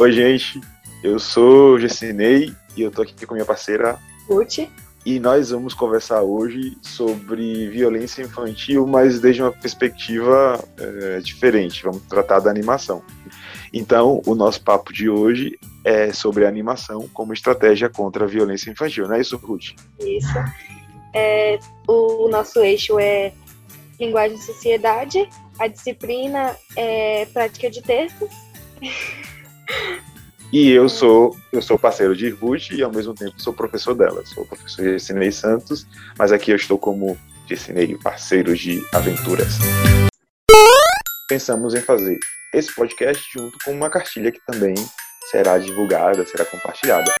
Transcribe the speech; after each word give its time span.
Oi, 0.00 0.12
gente. 0.12 0.58
Eu 1.04 1.18
sou 1.18 1.74
o 1.74 1.78
Gessinei 1.78 2.54
e 2.74 2.80
eu 2.80 2.90
tô 2.90 3.02
aqui 3.02 3.26
com 3.26 3.34
minha 3.34 3.44
parceira 3.44 3.98
Ruth. 4.26 4.60
E 5.04 5.20
nós 5.20 5.50
vamos 5.50 5.74
conversar 5.74 6.22
hoje 6.22 6.74
sobre 6.80 7.68
violência 7.68 8.22
infantil, 8.22 8.86
mas 8.86 9.20
desde 9.20 9.42
uma 9.42 9.52
perspectiva 9.52 10.58
é, 10.78 11.20
diferente. 11.20 11.82
Vamos 11.82 12.00
tratar 12.04 12.40
da 12.40 12.48
animação. 12.48 13.02
Então, 13.74 14.22
o 14.24 14.34
nosso 14.34 14.62
papo 14.62 14.90
de 14.90 15.10
hoje 15.10 15.58
é 15.84 16.10
sobre 16.14 16.46
animação 16.46 17.06
como 17.12 17.34
estratégia 17.34 17.90
contra 17.90 18.24
a 18.24 18.26
violência 18.26 18.70
infantil, 18.70 19.06
não 19.06 19.16
é 19.16 19.20
isso, 19.20 19.36
Ruth? 19.36 19.72
Isso. 19.98 20.32
É, 21.12 21.58
o 21.86 22.26
nosso 22.30 22.60
eixo 22.60 22.98
é 22.98 23.34
linguagem 24.00 24.38
e 24.38 24.40
sociedade, 24.40 25.28
a 25.58 25.66
disciplina 25.66 26.56
é 26.74 27.26
prática 27.26 27.68
de 27.68 27.82
textos. 27.82 28.30
E 30.52 30.68
eu 30.68 30.88
sou 30.88 31.36
eu 31.52 31.62
sou 31.62 31.78
parceiro 31.78 32.16
de 32.16 32.28
Ruth 32.28 32.72
e 32.72 32.82
ao 32.82 32.90
mesmo 32.90 33.14
tempo 33.14 33.40
sou 33.40 33.52
professor 33.52 33.94
dela. 33.94 34.26
Sou 34.26 34.44
professor 34.44 34.82
Gessinei 34.82 35.30
Santos, 35.30 35.86
mas 36.18 36.32
aqui 36.32 36.50
eu 36.50 36.56
estou 36.56 36.76
como 36.76 37.16
Gessinei, 37.46 37.96
parceiro 37.96 38.56
de 38.56 38.84
aventuras. 38.92 39.58
Pensamos 41.28 41.72
em 41.72 41.80
fazer 41.80 42.18
esse 42.52 42.74
podcast 42.74 43.24
junto 43.32 43.56
com 43.64 43.70
uma 43.70 43.88
cartilha 43.88 44.32
que 44.32 44.44
também 44.44 44.74
será 45.30 45.56
divulgada, 45.56 46.26
será 46.26 46.44
compartilhada. 46.44 47.12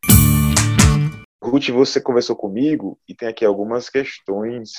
Ruth, 1.40 1.68
você 1.68 2.00
conversou 2.00 2.34
comigo 2.34 2.98
e 3.08 3.14
tem 3.14 3.28
aqui 3.28 3.44
algumas 3.44 3.88
questões 3.88 4.70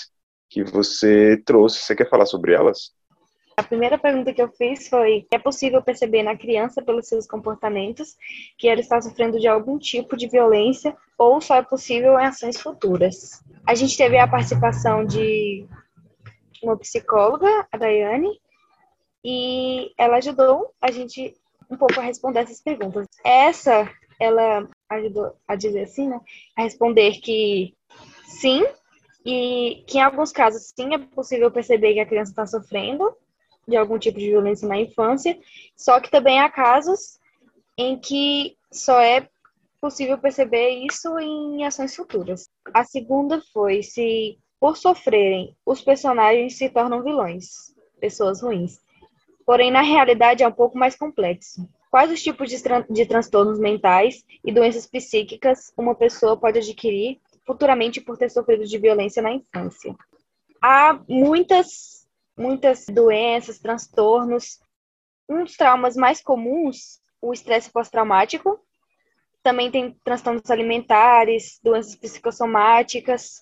que 0.49 0.61
você 0.61 1.41
trouxe. 1.45 1.79
Você 1.79 1.95
quer 1.95 2.09
falar 2.09 2.25
sobre 2.25 2.53
elas? 2.53 2.91
A 3.55 3.63
primeira 3.63 3.97
pergunta 3.97 4.33
que 4.33 4.41
eu 4.41 4.49
fiz 4.49 4.87
foi: 4.87 5.27
é 5.31 5.37
possível 5.37 5.81
perceber 5.81 6.23
na 6.23 6.37
criança, 6.37 6.81
pelos 6.81 7.07
seus 7.07 7.27
comportamentos, 7.27 8.15
que 8.57 8.67
ela 8.67 8.79
está 8.79 9.01
sofrendo 9.01 9.39
de 9.39 9.47
algum 9.47 9.77
tipo 9.77 10.15
de 10.15 10.27
violência 10.27 10.95
ou 11.17 11.39
só 11.41 11.55
é 11.55 11.61
possível 11.61 12.19
em 12.19 12.25
ações 12.25 12.59
futuras? 12.59 13.43
A 13.67 13.75
gente 13.75 13.97
teve 13.97 14.17
a 14.17 14.27
participação 14.27 15.05
de 15.05 15.67
uma 16.63 16.77
psicóloga, 16.77 17.67
a 17.71 17.77
Daiane, 17.77 18.39
e 19.23 19.91
ela 19.97 20.17
ajudou 20.17 20.73
a 20.81 20.91
gente 20.91 21.35
um 21.69 21.77
pouco 21.77 21.99
a 21.99 22.03
responder 22.03 22.39
essas 22.39 22.61
perguntas. 22.61 23.07
Essa, 23.23 23.89
ela 24.19 24.67
ajudou 24.89 25.35
a 25.47 25.55
dizer 25.55 25.83
assim, 25.83 26.07
né? 26.07 26.19
A 26.57 26.63
responder 26.63 27.19
que 27.21 27.75
sim, 28.25 28.65
e 29.25 29.83
que 29.87 29.97
em 29.97 30.01
alguns 30.01 30.31
casos 30.31 30.71
sim 30.75 30.93
é 30.93 30.97
possível 30.97 31.51
perceber 31.51 31.93
que 31.93 31.99
a 31.99 32.05
criança 32.05 32.31
está 32.31 32.45
sofrendo 32.45 33.15
de 33.67 33.75
algum 33.75 33.97
tipo 33.97 34.19
de 34.19 34.29
violência 34.29 34.67
na 34.67 34.79
infância, 34.79 35.37
só 35.75 35.99
que 35.99 36.11
também 36.11 36.39
há 36.39 36.49
casos 36.49 37.19
em 37.77 37.97
que 37.99 38.55
só 38.71 38.99
é 38.99 39.27
possível 39.79 40.17
perceber 40.17 40.69
isso 40.85 41.17
em 41.19 41.65
ações 41.65 41.95
futuras. 41.95 42.47
A 42.73 42.83
segunda 42.83 43.41
foi 43.51 43.81
se, 43.81 44.37
por 44.59 44.77
sofrerem, 44.77 45.55
os 45.65 45.81
personagens 45.81 46.57
se 46.57 46.69
tornam 46.69 47.03
vilões, 47.03 47.73
pessoas 47.99 48.41
ruins. 48.41 48.79
Porém, 49.45 49.71
na 49.71 49.81
realidade, 49.81 50.43
é 50.43 50.47
um 50.47 50.51
pouco 50.51 50.77
mais 50.77 50.95
complexo. 50.95 51.67
Quais 51.89 52.11
os 52.11 52.21
tipos 52.21 52.49
de, 52.49 52.61
tran 52.61 52.85
de 52.89 53.05
transtornos 53.05 53.59
mentais 53.59 54.23
e 54.45 54.51
doenças 54.53 54.87
psíquicas 54.87 55.73
uma 55.75 55.95
pessoa 55.95 56.37
pode 56.37 56.59
adquirir 56.59 57.19
futuramente 57.45 57.99
por 57.99 58.17
ter 58.17 58.29
sofrido 58.29 58.65
de 58.65 58.77
violência 58.77 59.21
na 59.21 59.33
infância? 59.33 59.93
Há 60.61 61.01
muitas 61.09 62.00
muitas 62.37 62.85
doenças, 62.85 63.59
transtornos. 63.59 64.59
Um 65.29 65.43
dos 65.43 65.55
traumas 65.55 65.95
mais 65.95 66.21
comuns, 66.21 66.99
o 67.21 67.31
estresse 67.33 67.71
pós-traumático. 67.71 68.59
Também 69.43 69.71
tem 69.71 69.97
transtornos 70.03 70.49
alimentares, 70.49 71.59
doenças 71.63 71.95
psicossomáticas. 71.95 73.41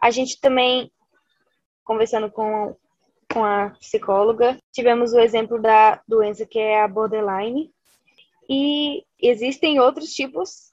A 0.00 0.10
gente 0.10 0.40
também, 0.40 0.90
conversando 1.84 2.30
com, 2.30 2.76
com 3.32 3.44
a 3.44 3.70
psicóloga, 3.78 4.58
tivemos 4.72 5.12
o 5.12 5.20
exemplo 5.20 5.60
da 5.60 6.00
doença 6.06 6.46
que 6.46 6.58
é 6.58 6.82
a 6.82 6.88
borderline. 6.88 7.70
E 8.48 9.04
existem 9.20 9.80
outros 9.80 10.12
tipos 10.12 10.70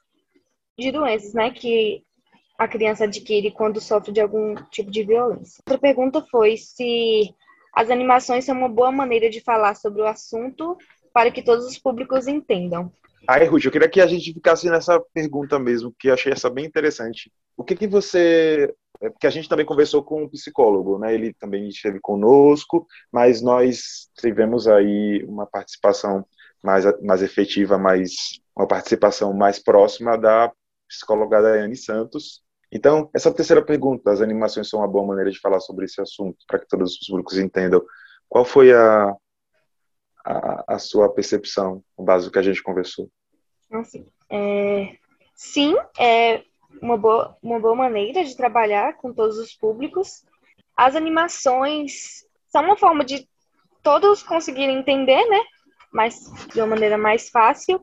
de 0.78 0.92
doenças, 0.92 1.34
né, 1.34 1.52
que 1.52 2.04
a 2.58 2.68
criança 2.68 3.04
adquire 3.06 3.52
quando 3.52 3.82
sofre 3.82 4.12
de 4.12 4.22
algum 4.22 4.56
tipo 4.70 4.90
de 4.90 5.04
violência. 5.04 5.62
Outra 5.68 5.78
pergunta 5.78 6.26
foi 6.30 6.58
se 6.58 7.34
as 7.74 7.90
animações 7.90 8.46
são 8.46 8.56
uma 8.56 8.70
boa 8.70 8.92
maneira 8.92 9.30
de 9.30 9.42
falar 9.42 9.76
sobre 9.76 10.02
o 10.02 10.08
assunto 10.08 10.78
para 11.14 11.32
que 11.32 11.42
todos 11.42 11.66
os 11.66 11.78
públicos 11.78 12.28
entendam. 12.28 12.92
Aí, 13.28 13.46
Ruth, 13.46 13.66
eu 13.66 13.72
queria 13.72 13.90
que 13.90 14.02
a 14.02 14.08
gente 14.08 14.34
ficasse 14.34 14.70
nessa 14.70 15.00
pergunta 15.14 15.58
mesmo, 15.58 15.94
que 15.98 16.10
eu 16.10 16.14
achei 16.14 16.32
essa 16.34 16.50
bem 16.50 16.66
interessante. 16.66 17.32
O 17.56 17.64
que 17.64 17.76
que 17.76 17.88
você... 17.88 18.74
É, 19.02 19.10
porque 19.10 19.28
a 19.28 19.30
gente 19.30 19.48
também 19.50 19.66
conversou 19.66 20.04
com 20.04 20.24
um 20.24 20.30
psicólogo, 20.30 21.00
né? 21.00 21.14
Ele 21.14 21.34
também 21.34 21.68
esteve 21.68 22.00
conosco, 22.00 22.86
mas 23.12 23.42
nós 23.42 24.10
tivemos 24.20 24.68
aí 24.68 25.24
uma 25.28 25.46
participação 25.46 26.26
mais, 26.64 26.86
mais 27.02 27.22
efetiva, 27.22 27.78
mais 27.78 28.14
uma 28.56 28.68
participação 28.68 29.34
mais 29.34 29.60
próxima 29.60 30.18
da 30.18 30.52
psicóloga 30.88 31.42
Daiane 31.42 31.76
Santos, 31.76 32.42
então, 32.76 33.08
essa 33.14 33.32
terceira 33.32 33.64
pergunta, 33.64 34.12
as 34.12 34.20
animações 34.20 34.68
são 34.68 34.80
uma 34.80 34.88
boa 34.88 35.06
maneira 35.06 35.30
de 35.30 35.40
falar 35.40 35.60
sobre 35.60 35.86
esse 35.86 36.02
assunto, 36.02 36.44
para 36.48 36.58
que 36.58 36.68
todos 36.68 36.98
os 37.00 37.08
públicos 37.08 37.38
entendam. 37.38 37.86
Qual 38.28 38.44
foi 38.44 38.74
a, 38.74 39.16
a, 40.26 40.64
a 40.76 40.80
sua 40.80 41.08
percepção, 41.14 41.84
com 41.96 42.04
base 42.04 42.26
no 42.26 42.32
que 42.32 42.40
a 42.40 42.42
gente 42.42 42.64
conversou? 42.64 43.12
Assim, 43.72 44.08
é, 44.28 44.98
sim, 45.36 45.76
é 46.00 46.44
uma 46.82 46.98
boa, 46.98 47.38
uma 47.44 47.60
boa 47.60 47.76
maneira 47.76 48.24
de 48.24 48.36
trabalhar 48.36 48.98
com 48.98 49.14
todos 49.14 49.38
os 49.38 49.54
públicos. 49.54 50.26
As 50.76 50.96
animações 50.96 52.26
são 52.48 52.64
uma 52.64 52.76
forma 52.76 53.06
de 53.06 53.30
todos 53.84 54.24
conseguirem 54.24 54.80
entender, 54.80 55.24
né? 55.26 55.40
Mas 55.92 56.16
de 56.52 56.60
uma 56.60 56.68
maneira 56.68 56.98
mais 56.98 57.30
fácil. 57.30 57.80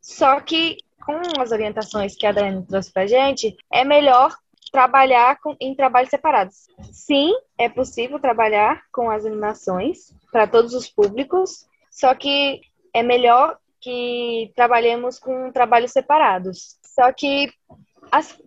Só 0.00 0.40
que 0.40 0.78
com 1.04 1.40
as 1.40 1.52
orientações 1.52 2.16
que 2.16 2.26
a 2.26 2.32
Dani 2.32 2.66
trouxe 2.66 2.92
para 2.92 3.06
gente, 3.06 3.56
é 3.72 3.84
melhor 3.84 4.34
trabalhar 4.72 5.38
com, 5.40 5.56
em 5.60 5.74
trabalhos 5.74 6.10
separados. 6.10 6.66
Sim, 6.92 7.32
é 7.58 7.68
possível 7.68 8.18
trabalhar 8.18 8.82
com 8.92 9.10
as 9.10 9.24
animações 9.24 10.12
para 10.32 10.46
todos 10.46 10.74
os 10.74 10.88
públicos, 10.88 11.66
só 11.90 12.14
que 12.14 12.60
é 12.92 13.02
melhor 13.02 13.56
que 13.80 14.52
trabalhemos 14.56 15.18
com 15.18 15.52
trabalhos 15.52 15.92
separados. 15.92 16.76
Só 16.82 17.12
que 17.12 17.52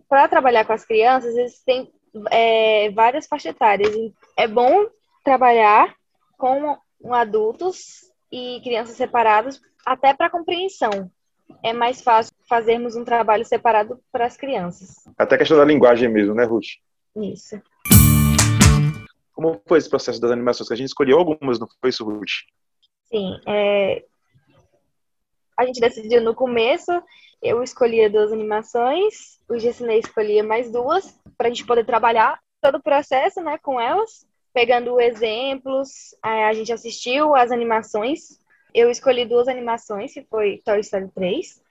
para 0.08 0.28
trabalhar 0.28 0.64
com 0.64 0.72
as 0.72 0.84
crianças, 0.84 1.36
existem 1.36 1.90
é, 2.30 2.90
várias 2.90 3.26
faixas 3.26 3.54
etárias. 3.54 3.94
É 4.36 4.48
bom 4.48 4.86
trabalhar 5.24 5.94
com 6.36 6.76
adultos 7.10 8.10
e 8.30 8.60
crianças 8.62 8.96
separados, 8.96 9.60
até 9.86 10.12
para 10.12 10.30
compreensão, 10.30 11.10
é 11.62 11.72
mais 11.72 12.00
fácil 12.00 12.32
fazermos 12.48 12.96
um 12.96 13.04
trabalho 13.04 13.44
separado 13.44 14.00
para 14.12 14.26
as 14.26 14.36
crianças. 14.36 14.96
Até 15.16 15.34
a 15.34 15.38
questão 15.38 15.56
da 15.56 15.64
linguagem 15.64 16.08
mesmo, 16.08 16.34
né, 16.34 16.44
Ruth? 16.44 16.66
Isso. 17.16 17.60
Como 19.32 19.60
foi 19.66 19.78
esse 19.78 19.88
processo 19.88 20.20
das 20.20 20.30
animações? 20.30 20.70
A 20.70 20.74
gente 20.74 20.88
escolheu 20.88 21.18
algumas, 21.18 21.58
não 21.58 21.68
foi 21.80 21.90
isso, 21.90 22.04
Ruth? 22.04 22.30
Sim. 23.04 23.40
É... 23.46 24.04
A 25.56 25.66
gente 25.66 25.80
decidiu 25.80 26.20
no 26.22 26.34
começo, 26.34 26.90
eu 27.42 27.62
escolhia 27.62 28.10
duas 28.10 28.32
animações, 28.32 29.38
o 29.48 29.58
Gessinei 29.58 29.98
escolhia 29.98 30.42
mais 30.42 30.70
duas, 30.70 31.18
para 31.36 31.46
a 31.46 31.50
gente 31.50 31.66
poder 31.66 31.84
trabalhar 31.84 32.38
todo 32.60 32.76
o 32.76 32.82
processo 32.82 33.40
né, 33.40 33.58
com 33.58 33.80
elas, 33.80 34.26
pegando 34.52 35.00
exemplos. 35.00 36.14
A 36.22 36.52
gente 36.52 36.72
assistiu 36.72 37.34
as 37.34 37.50
animações 37.50 38.38
eu 38.74 38.90
escolhi 38.90 39.24
duas 39.24 39.48
animações, 39.48 40.12
que 40.12 40.22
foi 40.24 40.60
Toy 40.64 40.80
Story 40.80 41.10
3 41.10 41.62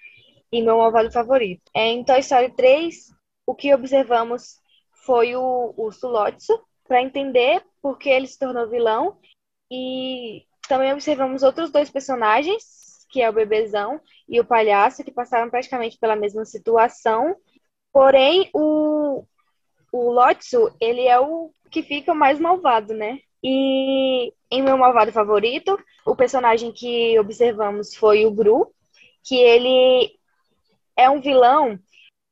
e 0.51 0.61
meu 0.61 0.77
malvado 0.77 1.11
favorito. 1.11 1.63
Em 1.75 2.03
Toy 2.03 2.19
Story 2.19 2.51
3, 2.55 3.13
o 3.45 3.55
que 3.55 3.73
observamos 3.73 4.59
foi 5.05 5.35
o, 5.35 5.73
o 5.77 5.91
Sulotso, 5.91 6.59
para 6.88 7.01
entender 7.01 7.63
por 7.81 7.97
que 7.97 8.09
ele 8.09 8.27
se 8.27 8.39
tornou 8.39 8.69
vilão. 8.69 9.17
E 9.71 10.45
também 10.67 10.91
observamos 10.94 11.44
outros 11.44 11.71
dois 11.71 11.89
personagens, 11.89 13.05
que 13.09 13.21
é 13.21 13.29
o 13.29 13.33
bebezão 13.33 14.01
e 14.27 14.39
o 14.39 14.45
palhaço, 14.45 15.03
que 15.03 15.11
passaram 15.11 15.49
praticamente 15.49 15.97
pela 15.97 16.15
mesma 16.15 16.45
situação. 16.45 17.35
Porém, 17.91 18.49
o, 18.53 19.23
o 19.91 20.11
Lotso, 20.11 20.73
ele 20.79 21.07
é 21.07 21.19
o 21.19 21.51
que 21.69 21.83
fica 21.83 22.13
mais 22.13 22.39
malvado, 22.39 22.94
né? 22.94 23.19
E 23.44 24.34
em 24.50 24.62
meu 24.62 24.78
malvado 24.78 25.12
favorito, 25.12 25.78
o 26.06 26.16
personagem 26.16 26.72
que 26.72 27.19
observamos 27.19 27.95
foi 27.95 28.25
o 28.25 28.31
Gru, 28.31 28.74
que 29.24 29.36
ele 29.36 30.18
é 30.95 31.10
um 31.10 31.22
vilão, 31.22 31.78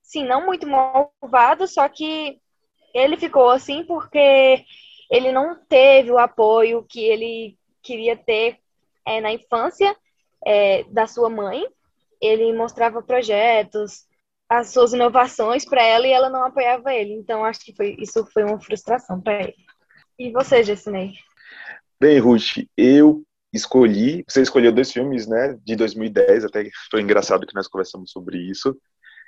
sim, 0.01 0.25
não 0.25 0.45
muito 0.45 0.67
malvado, 0.67 1.67
só 1.67 1.87
que 1.87 2.39
ele 2.93 3.17
ficou 3.17 3.49
assim 3.49 3.83
porque 3.83 4.63
ele 5.11 5.31
não 5.31 5.55
teve 5.67 6.11
o 6.11 6.17
apoio 6.17 6.85
que 6.89 7.03
ele 7.03 7.57
queria 7.83 8.17
ter 8.17 8.57
é, 9.05 9.21
na 9.21 9.31
infância 9.31 9.95
é, 10.45 10.83
da 10.85 11.05
sua 11.05 11.29
mãe. 11.29 11.65
ele 12.21 12.53
mostrava 12.53 13.03
projetos, 13.03 14.05
as 14.49 14.69
suas 14.71 14.93
inovações 14.93 15.65
para 15.65 15.83
ela 15.83 16.07
e 16.07 16.11
ela 16.11 16.29
não 16.29 16.43
apoiava 16.43 16.93
ele. 16.93 17.13
Então 17.13 17.43
acho 17.43 17.59
que 17.59 17.75
foi 17.75 17.95
isso 17.99 18.25
foi 18.31 18.43
uma 18.43 18.59
frustração 18.59 19.21
para 19.21 19.43
ele. 19.43 19.64
E 20.17 20.31
você, 20.31 20.63
Jessinei? 20.63 21.13
Bem, 21.99 22.19
Ruth, 22.19 22.65
eu 22.77 23.23
escolhi, 23.53 24.23
você 24.27 24.41
escolheu 24.41 24.71
dois 24.71 24.91
filmes, 24.91 25.27
né, 25.27 25.57
de 25.63 25.75
2010, 25.75 26.45
até 26.45 26.69
foi 26.89 27.01
engraçado 27.01 27.45
que 27.45 27.55
nós 27.55 27.67
conversamos 27.67 28.11
sobre 28.11 28.37
isso. 28.37 28.77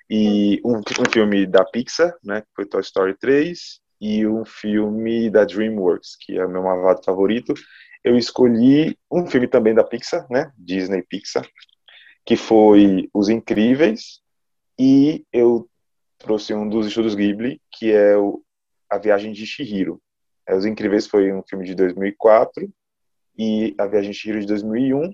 E 0.10 0.62
um, 0.64 0.78
um 0.78 1.12
filme 1.12 1.46
da 1.46 1.66
Pixar, 1.66 2.16
né, 2.24 2.42
que 2.42 2.48
foi 2.56 2.66
Toy 2.66 2.82
Story 2.82 3.18
3, 3.18 3.80
e 4.00 4.28
um 4.28 4.46
filme 4.46 5.30
da 5.30 5.44
DreamWorks, 5.44 6.16
que 6.20 6.38
é 6.38 6.46
o 6.46 6.50
meu 6.50 6.64
malvado 6.64 7.04
favorito. 7.04 7.54
Eu 8.04 8.18
escolhi 8.18 8.98
um 9.12 9.26
filme 9.26 9.48
também 9.48 9.74
da 9.74 9.84
Pixar, 9.84 10.26
né, 10.30 10.52
Disney 10.58 11.04
Pixar, 11.04 11.48
que 12.26 12.36
foi 12.36 13.10
Os 13.14 13.28
Incríveis, 13.28 14.22
e 14.80 15.26
eu 15.34 15.70
trouxe 16.18 16.54
um 16.54 16.68
dos 16.68 16.88
estudos 16.88 17.16
Ghibli, 17.16 17.62
que 17.72 17.92
é 17.92 18.18
o 18.18 18.42
A 18.90 18.98
Viagem 18.98 19.32
de 19.32 19.46
Shihiro. 19.46 20.02
Os 20.50 20.66
Incríveis 20.66 21.08
foi 21.08 21.32
um 21.34 21.44
filme 21.44 21.66
de 21.66 21.76
2004 21.76 22.72
e 23.38 23.76
A 23.78 23.86
Viagem 23.86 24.12
de 24.12 24.18
Shihiro 24.18 24.40
de 24.40 24.48
2001, 24.48 25.14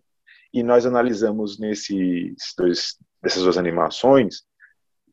e 0.54 0.64
nós 0.64 0.86
analisamos 0.86 1.60
nesses 1.60 2.36
dois, 2.58 2.98
dessas 3.22 3.44
duas 3.44 3.58
animações, 3.58 4.44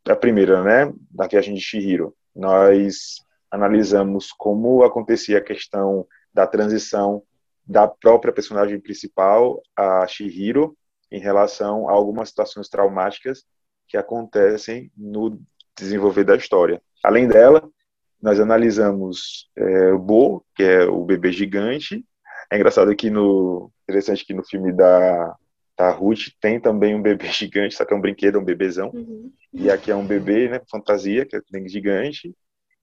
a 0.07 0.15
primeira, 0.17 0.63
né, 0.63 0.93
da 1.11 1.27
Viagem 1.27 1.55
de 1.55 1.61
Shihiro, 1.61 2.15
nós 2.35 3.17
analisamos 3.51 4.33
como 4.33 4.85
acontecia 4.85 5.39
a 5.39 5.43
questão 5.43 6.07
da 6.33 6.47
transição 6.47 7.23
da 7.67 7.87
própria 7.89 8.33
personagem 8.33 8.81
principal, 8.81 9.61
a 9.77 10.07
Shihiro, 10.07 10.77
em 11.11 11.21
relação 11.21 11.89
a 11.89 11.93
algumas 11.93 12.29
situações 12.29 12.69
traumáticas 12.69 13.45
que 13.89 13.97
acontecem 13.97 14.91
no 14.97 15.41
desenvolver 15.77 16.25
da 16.25 16.37
história. 16.37 16.81
Além 17.03 17.27
dela, 17.27 17.69
nós 18.23 18.41
analisamos 18.41 19.49
é, 19.57 19.93
o 19.93 19.99
Bo, 19.99 20.45
que 20.55 20.63
é 20.63 20.85
o 20.85 21.05
bebê 21.05 21.33
gigante. 21.33 22.05
É 22.51 22.57
engraçado 22.57 22.95
que 22.95 23.11
no 23.11 23.71
interessante 23.89 24.25
que 24.25 24.35
no 24.35 24.45
filme 24.45 24.73
da 24.73 25.37
da 25.81 25.91
Ruth 25.91 26.29
tem 26.39 26.61
também 26.61 26.95
um 26.95 27.01
bebê 27.01 27.29
gigante, 27.33 27.75
só 27.75 27.87
que 27.87 27.95
é 27.95 27.97
um 27.97 28.01
brinquedo, 28.01 28.37
é 28.37 28.41
um 28.41 28.45
bebezão. 28.45 28.91
Uhum. 28.91 29.33
E 29.51 29.71
aqui 29.71 29.91
é 29.91 29.97
um 29.97 30.07
bebê, 30.07 30.47
né, 30.47 30.61
fantasia, 30.71 31.25
que 31.25 31.35
é 31.35 31.41
bem 31.51 31.67
gigante. 31.67 32.35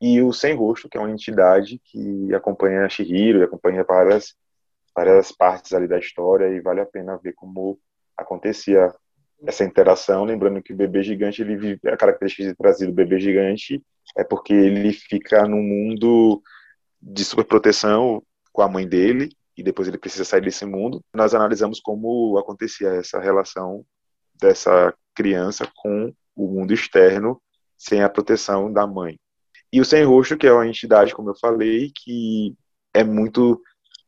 E 0.02 0.20
o 0.22 0.34
Sem 0.34 0.56
Rosto, 0.56 0.90
que 0.90 0.98
é 0.98 1.00
uma 1.00 1.12
entidade 1.12 1.80
que 1.84 2.34
acompanha 2.34 2.86
a 2.86 2.90
Shihiro 2.90 3.40
e 3.40 3.44
acompanha 3.44 3.84
várias, 3.84 4.36
várias 4.96 5.32
partes 5.32 5.74
ali 5.74 5.88
da 5.88 6.00
história 6.00 6.48
e 6.50 6.60
vale 6.60 6.82
a 6.82 6.86
pena 6.86 7.18
ver 7.18 7.34
como 7.34 7.80
acontecia 8.16 8.92
essa 9.46 9.64
interação, 9.64 10.26
lembrando 10.26 10.62
que 10.62 10.74
o 10.74 10.76
bebê 10.76 11.04
gigante, 11.04 11.42
ele 11.42 11.56
vive, 11.56 11.80
a 11.88 11.98
característica 11.98 12.44
de 12.44 12.56
trazer 12.56 12.88
o 12.88 12.94
bebê 12.94 13.20
gigante 13.20 13.84
é 14.18 14.24
porque 14.24 14.54
ele 14.54 14.92
fica 14.94 15.48
num 15.48 15.62
mundo 15.62 16.42
de 17.02 17.24
superproteção 17.24 18.24
com 18.52 18.62
a 18.62 18.68
mãe 18.70 18.88
dele 18.88 19.30
e 19.56 19.64
depois 19.64 19.88
ele 19.88 19.98
precisa 19.98 20.24
sair 20.24 20.42
desse 20.42 20.66
mundo. 20.66 21.04
Nós 21.14 21.34
analisamos 21.34 21.80
como 21.80 22.38
acontecia 22.38 22.90
essa 22.90 23.20
relação 23.20 23.86
dessa 24.40 24.94
criança 25.16 25.70
com 25.76 26.14
o 26.36 26.48
mundo 26.48 26.74
externo 26.74 27.42
sem 27.78 28.04
a 28.04 28.10
proteção 28.10 28.72
da 28.72 28.88
mãe. 28.88 29.20
E 29.72 29.82
o 29.82 29.86
sem 29.86 30.04
rosto, 30.04 30.38
que 30.38 30.48
é 30.48 30.54
uma 30.54 30.68
entidade, 30.68 31.14
como 31.14 31.30
eu 31.30 31.36
falei, 31.36 31.92
que 31.96 32.56
é 32.94 33.04
muito 33.04 33.62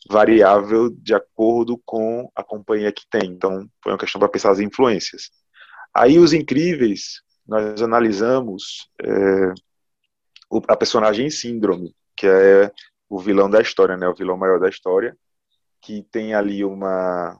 variável 0.09 0.89
de 0.89 1.13
acordo 1.13 1.79
com 1.85 2.29
a 2.35 2.43
companhia 2.43 2.91
que 2.91 3.03
tem. 3.09 3.29
Então, 3.29 3.69
foi 3.83 3.91
uma 3.91 3.97
questão 3.97 4.19
para 4.19 4.27
pensar 4.27 4.51
as 4.51 4.59
influências. 4.59 5.29
Aí, 5.93 6.17
os 6.17 6.33
incríveis, 6.33 7.21
nós 7.47 7.81
analisamos 7.81 8.89
é, 9.01 9.53
a 10.67 10.75
personagem 10.75 11.29
síndrome, 11.29 11.95
que 12.17 12.27
é 12.27 12.71
o 13.07 13.19
vilão 13.19 13.49
da 13.49 13.61
história, 13.61 13.95
né, 13.95 14.07
o 14.07 14.15
vilão 14.15 14.37
maior 14.37 14.59
da 14.59 14.69
história, 14.69 15.15
que 15.81 16.03
tem 16.11 16.33
ali 16.33 16.65
uma 16.65 17.39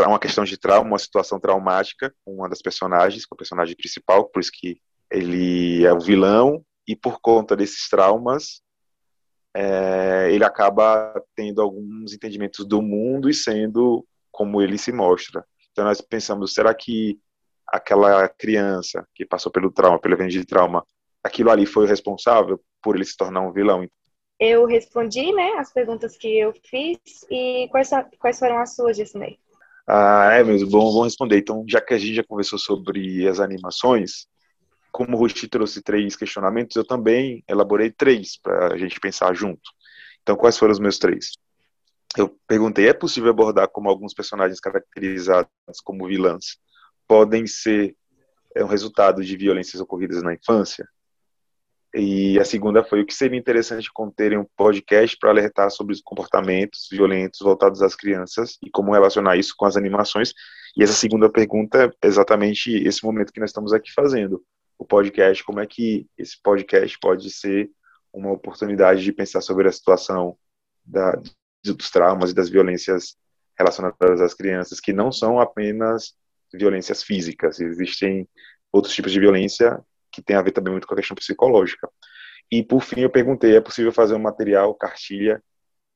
uma 0.00 0.18
questão 0.18 0.42
de 0.42 0.56
trauma, 0.56 0.90
uma 0.90 0.98
situação 0.98 1.38
traumática 1.38 2.12
com 2.24 2.34
uma 2.34 2.48
das 2.48 2.60
personagens, 2.60 3.24
com 3.24 3.36
a 3.36 3.38
personagem 3.38 3.76
principal, 3.76 4.28
por 4.28 4.40
isso 4.40 4.50
que 4.52 4.80
ele 5.08 5.84
é 5.86 5.92
o 5.92 6.00
vilão 6.00 6.64
e 6.84 6.96
por 6.96 7.20
conta 7.20 7.54
desses 7.54 7.88
traumas 7.88 8.60
é, 9.54 10.28
ele 10.30 10.44
acaba 10.44 11.12
tendo 11.34 11.60
alguns 11.60 12.12
entendimentos 12.12 12.66
do 12.66 12.82
mundo 12.82 13.28
e 13.28 13.34
sendo 13.34 14.06
como 14.30 14.62
ele 14.62 14.78
se 14.78 14.92
mostra. 14.92 15.44
Então 15.72 15.84
nós 15.84 16.00
pensamos, 16.00 16.54
será 16.54 16.74
que 16.74 17.18
aquela 17.66 18.28
criança 18.28 19.06
que 19.14 19.26
passou 19.26 19.52
pelo 19.52 19.70
trauma, 19.70 19.98
pelo 19.98 20.14
evento 20.14 20.32
de 20.32 20.44
trauma, 20.44 20.84
aquilo 21.22 21.50
ali 21.50 21.66
foi 21.66 21.84
o 21.84 21.88
responsável 21.88 22.60
por 22.82 22.96
ele 22.96 23.04
se 23.04 23.16
tornar 23.16 23.40
um 23.40 23.52
vilão? 23.52 23.86
Eu 24.38 24.66
respondi, 24.66 25.32
né, 25.32 25.54
as 25.58 25.72
perguntas 25.72 26.16
que 26.16 26.38
eu 26.38 26.52
fiz 26.64 26.98
e 27.30 27.68
quais, 27.70 27.90
quais 28.18 28.38
foram 28.38 28.58
as 28.58 28.74
suas, 28.74 28.96
Disney? 28.96 29.38
Ah, 29.86 30.34
é 30.34 30.44
mesmo, 30.44 30.70
bom, 30.70 30.92
vamos 30.92 31.06
responder. 31.06 31.38
Então, 31.38 31.64
já 31.66 31.80
que 31.80 31.94
a 31.94 31.98
gente 31.98 32.14
já 32.14 32.22
conversou 32.22 32.58
sobre 32.58 33.26
as 33.26 33.40
animações, 33.40 34.28
como 34.98 35.16
o 35.16 35.20
Rushi 35.20 35.46
trouxe 35.46 35.80
três 35.80 36.16
questionamentos, 36.16 36.74
eu 36.74 36.84
também 36.84 37.44
elaborei 37.46 37.88
três 37.88 38.36
para 38.36 38.74
a 38.74 38.76
gente 38.76 38.98
pensar 38.98 39.32
junto. 39.32 39.62
Então, 40.20 40.34
quais 40.34 40.58
foram 40.58 40.72
os 40.72 40.80
meus 40.80 40.98
três? 40.98 41.34
Eu 42.16 42.36
perguntei: 42.48 42.88
é 42.88 42.92
possível 42.92 43.30
abordar 43.30 43.68
como 43.68 43.88
alguns 43.88 44.12
personagens 44.12 44.58
caracterizados 44.58 45.48
como 45.84 46.08
vilãs 46.08 46.58
podem 47.06 47.46
ser 47.46 47.94
é, 48.56 48.64
um 48.64 48.66
resultado 48.66 49.24
de 49.24 49.36
violências 49.36 49.80
ocorridas 49.80 50.20
na 50.20 50.34
infância? 50.34 50.84
E 51.94 52.36
a 52.40 52.44
segunda 52.44 52.82
foi 52.82 53.02
o 53.02 53.06
que 53.06 53.14
seria 53.14 53.38
interessante 53.38 53.88
conter 53.92 54.32
em 54.32 54.38
um 54.38 54.46
podcast 54.56 55.16
para 55.16 55.30
alertar 55.30 55.70
sobre 55.70 55.94
os 55.94 56.02
comportamentos 56.02 56.88
violentos 56.90 57.38
voltados 57.40 57.82
às 57.82 57.94
crianças 57.94 58.58
e 58.64 58.68
como 58.68 58.92
relacionar 58.92 59.36
isso 59.36 59.54
com 59.56 59.64
as 59.64 59.76
animações. 59.76 60.32
E 60.76 60.82
essa 60.82 60.92
segunda 60.92 61.30
pergunta 61.30 61.88
é 62.02 62.06
exatamente 62.08 62.72
esse 62.72 63.04
momento 63.04 63.32
que 63.32 63.38
nós 63.38 63.50
estamos 63.50 63.72
aqui 63.72 63.92
fazendo 63.92 64.42
o 64.78 64.84
podcast, 64.84 65.42
como 65.44 65.60
é 65.60 65.66
que 65.66 66.06
esse 66.16 66.40
podcast 66.40 66.98
pode 67.00 67.30
ser 67.30 67.70
uma 68.12 68.32
oportunidade 68.32 69.02
de 69.02 69.12
pensar 69.12 69.40
sobre 69.40 69.68
a 69.68 69.72
situação 69.72 70.38
da, 70.84 71.20
dos 71.62 71.90
traumas 71.90 72.30
e 72.30 72.34
das 72.34 72.48
violências 72.48 73.16
relacionadas 73.58 74.20
às 74.20 74.34
crianças, 74.34 74.80
que 74.80 74.92
não 74.92 75.10
são 75.10 75.40
apenas 75.40 76.14
violências 76.52 77.02
físicas, 77.02 77.60
existem 77.60 78.26
outros 78.72 78.94
tipos 78.94 79.12
de 79.12 79.20
violência 79.20 79.78
que 80.10 80.22
tem 80.22 80.36
a 80.36 80.42
ver 80.42 80.52
também 80.52 80.72
muito 80.72 80.86
com 80.86 80.94
a 80.94 80.96
questão 80.96 81.14
psicológica. 81.14 81.88
E, 82.50 82.62
por 82.62 82.82
fim, 82.82 83.00
eu 83.00 83.10
perguntei, 83.10 83.56
é 83.56 83.60
possível 83.60 83.92
fazer 83.92 84.14
um 84.14 84.18
material, 84.18 84.74
cartilha, 84.74 85.42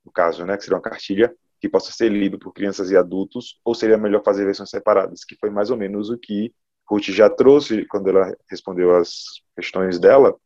no 0.04 0.12
caso, 0.12 0.44
né, 0.44 0.56
que 0.56 0.64
seria 0.64 0.76
uma 0.76 0.82
cartilha, 0.82 1.34
que 1.60 1.68
possa 1.68 1.92
ser 1.92 2.10
lido 2.10 2.38
por 2.38 2.52
crianças 2.52 2.90
e 2.90 2.96
adultos, 2.96 3.60
ou 3.64 3.74
seria 3.74 3.96
melhor 3.96 4.22
fazer 4.22 4.44
versões 4.44 4.68
separadas, 4.68 5.24
que 5.24 5.36
foi 5.36 5.48
mais 5.48 5.70
ou 5.70 5.76
menos 5.76 6.10
o 6.10 6.18
que 6.18 6.52
Ruth 6.88 7.04
já 7.04 7.30
trouxe 7.30 7.86
quando 7.86 8.08
ela 8.08 8.36
respondeu 8.50 8.94
as 8.94 9.24
questões 9.56 9.98
dela, 9.98 10.36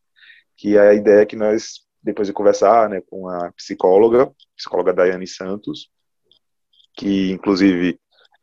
que 0.57 0.76
é 0.76 0.88
a 0.88 0.95
ideia 0.95 1.26
que 1.26 1.37
nós, 1.37 1.81
depois 2.02 2.28
de 2.28 2.35
conversar 2.35 2.88
né, 2.88 3.00
com 3.09 3.28
a 3.28 3.52
psicóloga, 3.52 4.33
psicóloga 4.57 4.93
Daiane 4.93 5.26
Santos, 5.26 5.90
que 6.97 7.31
inclusive 7.31 7.99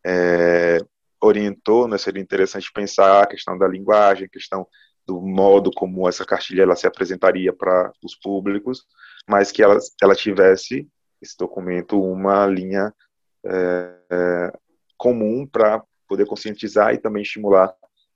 é, 0.06 0.80
orientou, 1.22 1.88
né, 1.88 1.98
seria 1.98 2.22
interessante 2.22 2.72
pensar 2.74 3.24
a 3.24 3.28
questão 3.28 3.58
da 3.58 3.68
linguagem, 3.68 4.26
a 4.26 4.30
questão 4.30 4.68
do 5.06 5.22
modo 5.22 5.72
como 5.72 6.08
essa 6.08 6.26
cartilha 6.26 6.64
ela 6.64 6.76
se 6.76 6.88
apresentaria 6.88 7.52
para 7.52 7.92
os 8.04 8.16
públicos, 8.16 8.86
mas 9.28 9.52
que 9.52 9.62
ela, 9.62 9.78
ela 10.02 10.16
tivesse, 10.16 10.88
esse 11.22 11.38
documento, 11.38 12.02
uma 12.02 12.46
linha 12.46 12.94
é, 13.46 13.96
é, 14.10 14.54
comum 14.98 15.46
para 15.46 15.84
poder 16.08 16.26
conscientizar 16.26 16.94
e 16.94 16.98
também 16.98 17.24
estimular 17.24 17.74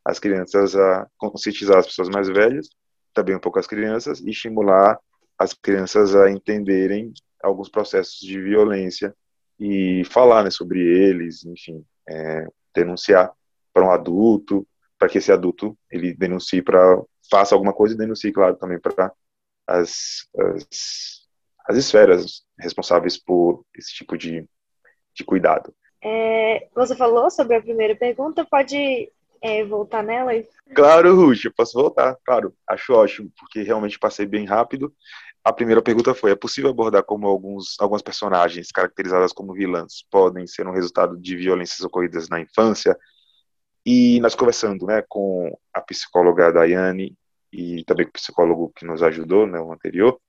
as 0.07 0.19
crianças 0.19 0.73
a 0.73 1.05
conscientizar 1.17 1.79
as 1.79 1.85
pessoas 1.85 2.07
mais 2.07 2.29
velhas, 2.29 2.69
também 3.13 3.35
um 3.35 3.39
pouco 3.39 3.59
as 3.59 3.67
crianças, 3.67 4.21
e 4.21 4.29
estimular 4.29 4.97
as 5.37 5.53
crianças 5.53 6.15
a 6.15 6.31
entenderem 6.31 7.11
alguns 7.43 7.67
processos 7.67 8.17
de 8.19 8.41
violência 8.41 9.13
e 9.59 10.03
falar 10.05 10.45
né, 10.45 10.49
sobre 10.49 10.79
eles, 10.79 11.43
enfim, 11.43 11.83
é, 12.07 12.47
denunciar 12.73 13.33
para 13.73 13.85
um 13.85 13.91
adulto, 13.91 14.65
para 14.97 15.09
que 15.09 15.17
esse 15.17 15.31
adulto 15.31 15.77
ele 15.91 16.13
denuncie 16.13 16.61
para 16.61 17.03
faça 17.29 17.53
alguma 17.53 17.73
coisa 17.73 17.93
e 17.93 17.97
denuncie, 17.97 18.31
claro, 18.31 18.55
também 18.55 18.79
para 18.79 19.11
as, 19.67 20.25
as, 20.39 21.27
as 21.67 21.75
esferas 21.75 22.45
responsáveis 22.57 23.17
por 23.17 23.65
esse 23.75 23.93
tipo 23.93 24.17
de, 24.17 24.47
de 25.13 25.25
cuidado. 25.25 25.75
É, 26.01 26.69
você 26.73 26.95
falou 26.95 27.29
sobre 27.29 27.57
a 27.57 27.61
primeira 27.61 27.93
pergunta, 27.93 28.45
pode 28.45 29.11
é, 29.41 29.63
voltar 29.63 30.03
nela? 30.03 30.31
Claro, 30.75 31.15
Ruth, 31.15 31.45
eu 31.45 31.53
posso 31.53 31.73
voltar, 31.73 32.17
claro. 32.25 32.53
Acho 32.67 32.93
ótimo, 32.93 33.31
porque 33.39 33.61
realmente 33.61 33.99
passei 33.99 34.25
bem 34.25 34.45
rápido. 34.45 34.93
A 35.43 35.53
primeira 35.53 35.81
pergunta 35.81 36.13
foi: 36.13 36.31
é 36.31 36.35
possível 36.35 36.69
abordar 36.69 37.03
como 37.03 37.27
alguns, 37.27 37.75
algumas 37.79 38.01
personagens 38.01 38.71
caracterizadas 38.71 39.31
como 39.31 39.53
vilãs 39.53 40.05
podem 40.11 40.45
ser 40.45 40.67
um 40.67 40.73
resultado 40.73 41.17
de 41.17 41.35
violências 41.35 41.81
ocorridas 41.81 42.27
na 42.29 42.39
infância? 42.39 42.97
E 43.85 44.19
nós 44.19 44.35
conversando 44.35 44.85
né, 44.85 45.01
com 45.07 45.57
a 45.73 45.79
psicóloga 45.79 46.51
Daiane 46.51 47.15
e 47.51 47.83
também 47.85 48.05
com 48.05 48.09
o 48.09 48.13
psicólogo 48.13 48.73
que 48.75 48.85
nos 48.85 49.01
ajudou, 49.01 49.47
né, 49.47 49.59
o 49.59 49.71
anterior, 49.71 50.19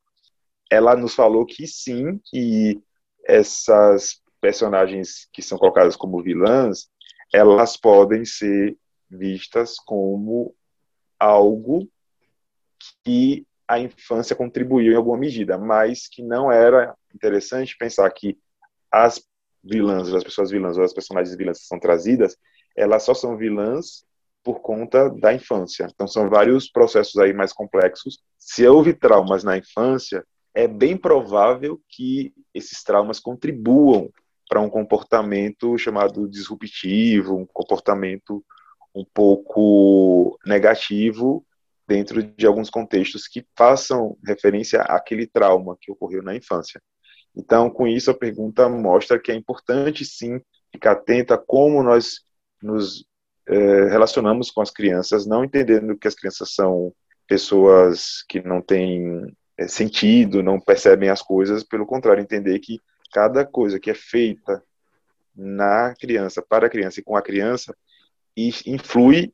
ela 0.71 0.95
nos 0.95 1.15
falou 1.15 1.45
que 1.45 1.67
sim, 1.67 2.21
que 2.27 2.81
essas 3.27 4.21
personagens 4.41 5.29
que 5.33 5.43
são 5.43 5.59
colocadas 5.59 5.97
como 5.97 6.23
vilãs, 6.23 6.89
elas 7.33 7.77
podem 7.77 8.25
ser 8.25 8.77
vistas 9.11 9.77
como 9.77 10.55
algo 11.19 11.89
que 13.05 13.47
a 13.67 13.79
infância 13.79 14.35
contribuiu 14.35 14.93
em 14.93 14.97
alguma 14.97 15.19
medida, 15.19 15.59
mas 15.59 16.09
que 16.09 16.23
não 16.23 16.51
era 16.51 16.95
interessante 17.15 17.77
pensar 17.77 18.11
que 18.11 18.39
as 18.91 19.23
vilãs, 19.63 20.13
as 20.13 20.25
pessoas 20.25 20.51
vilãs 20.51 20.79
ou 20.79 20.85
as 20.85 20.95
personagens 20.95 21.37
vilãs 21.37 21.59
que 21.59 21.67
são 21.67 21.79
trazidas, 21.79 22.37
elas 22.77 23.03
só 23.03 23.13
são 23.13 23.37
vilãs 23.37 24.07
por 24.43 24.61
conta 24.61 25.11
da 25.11 25.35
infância. 25.35 25.87
Então 25.93 26.07
são 26.07 26.31
vários 26.31 26.71
processos 26.71 27.17
aí 27.19 27.33
mais 27.33 27.53
complexos. 27.53 28.23
Se 28.39 28.67
houve 28.67 28.95
traumas 28.95 29.45
na 29.45 29.59
infância, 29.59 30.25
é 30.55 30.67
bem 30.67 30.97
provável 30.97 31.81
que 31.89 32.33
esses 32.55 32.83
traumas 32.83 33.21
contribuam 33.21 34.11
para 34.49 34.61
um 34.61 34.71
comportamento 34.71 35.77
chamado 35.77 36.27
disruptivo, 36.27 37.37
um 37.37 37.47
comportamento 37.47 38.43
um 38.99 39.07
pouco 39.15 40.39
negativo 40.45 41.45
dentro 41.87 42.23
de 42.23 42.47
alguns 42.47 42.69
contextos 42.69 43.27
que 43.27 43.47
façam 43.57 44.19
referência 44.27 44.83
àquele 44.83 45.27
trauma 45.27 45.77
que 45.81 45.91
ocorreu 45.91 46.23
na 46.23 46.35
infância. 46.35 46.83
Então, 47.35 47.71
com 47.71 47.87
isso, 47.87 48.11
a 48.11 48.15
pergunta 48.15 48.69
mostra 48.69 49.19
que 49.19 49.31
é 49.31 49.35
importante, 49.35 50.05
sim, 50.05 50.41
ficar 50.73 50.93
atenta 50.93 51.35
a 51.35 51.39
como 51.39 51.83
nós 51.83 52.21
nos 52.63 53.07
é, 53.47 53.89
relacionamos 53.89 54.51
com 54.51 54.61
as 54.61 54.71
crianças, 54.71 55.27
não 55.27 55.45
entendendo 55.45 55.97
que 55.97 56.09
as 56.09 56.15
crianças 56.15 56.53
são 56.53 56.93
pessoas 57.27 58.25
que 58.29 58.43
não 58.43 58.61
têm 58.61 59.35
é, 59.57 59.69
sentido, 59.69 60.43
não 60.43 60.61
percebem 60.61 61.09
as 61.09 61.23
coisas, 61.23 61.63
pelo 61.63 61.87
contrário, 61.87 62.23
entender 62.23 62.59
que 62.59 62.81
cada 63.13 63.47
coisa 63.47 63.79
que 63.79 63.91
é 63.91 63.95
feita 63.95 64.63
na 65.35 65.95
criança, 65.95 66.43
para 66.43 66.67
a 66.67 66.71
criança 66.71 67.01
e 67.01 67.03
com 67.03 67.17
a 67.17 67.23
criança, 67.23 67.75
influi 68.67 69.33